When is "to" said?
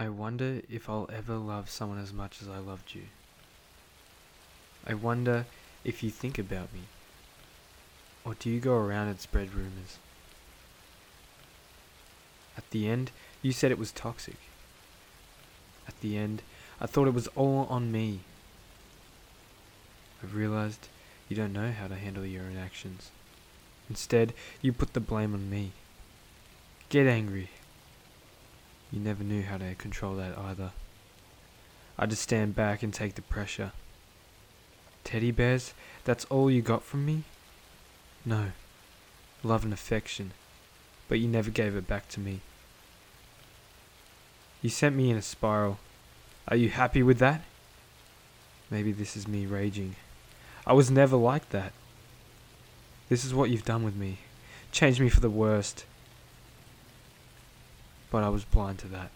21.88-21.94, 29.58-29.74, 42.10-42.20, 58.80-58.88